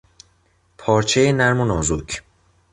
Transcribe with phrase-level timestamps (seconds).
[0.77, 2.23] پارچهی نرم و نازک